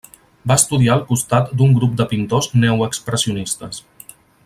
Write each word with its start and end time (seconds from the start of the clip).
Va 0.51 0.55
estudiar 0.59 0.95
al 0.95 1.03
costat 1.09 1.53
d'un 1.59 1.75
grup 1.79 1.93
de 2.01 2.07
pintors 2.15 2.49
neoexpressionistes. 2.65 3.83